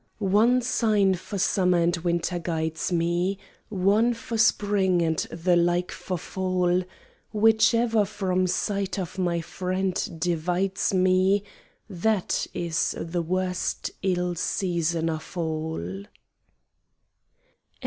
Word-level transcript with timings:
One 0.17 0.63
sign 0.63 1.13
for 1.13 1.37
summer 1.37 1.77
and 1.77 1.95
winter 1.97 2.39
guides 2.39 2.91
me, 2.91 3.37
One 3.69 4.15
for 4.15 4.35
spring, 4.35 5.03
and 5.03 5.19
the 5.29 5.55
like 5.55 5.91
for 5.91 6.17
fall: 6.17 6.81
Whichever 7.31 8.03
from 8.05 8.47
sight 8.47 8.97
of 8.97 9.19
my 9.19 9.41
friend 9.41 10.19
divides 10.19 10.91
me, 10.91 11.43
That 11.87 12.47
is 12.51 12.95
the 12.99 13.21
worst 13.21 13.91
ill 14.01 14.33
season 14.33 15.07
of 15.07 15.37
all. 15.37 16.05